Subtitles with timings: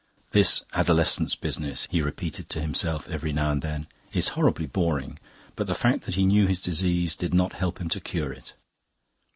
[0.31, 5.19] "This adolescence business," he repeated to himself every now and then, "is horribly boring."
[5.55, 8.55] But the fact that he knew his disease did not help him to cure it.